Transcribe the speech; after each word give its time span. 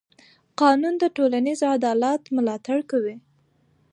قانون 0.59 0.93
د 0.99 1.03
ټولنیز 1.15 1.59
عدالت 1.75 2.21
ملاتړ 2.35 2.79
کوي. 2.91 3.15